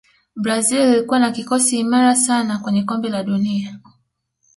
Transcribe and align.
brazil 0.35 0.79
ilikuwa 0.93 1.19
na 1.19 1.31
kikosi 1.31 1.79
imara 1.79 2.15
sana 2.15 2.59
kwenye 2.59 2.83
kombe 2.83 3.09
la 3.09 3.23
dunia 3.23 3.79